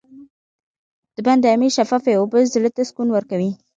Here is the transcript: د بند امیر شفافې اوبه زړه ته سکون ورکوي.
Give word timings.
د 1.15 1.17
بند 1.25 1.43
امیر 1.55 1.71
شفافې 1.77 2.13
اوبه 2.17 2.39
زړه 2.53 2.69
ته 2.75 2.81
سکون 2.89 3.07
ورکوي. 3.13 3.51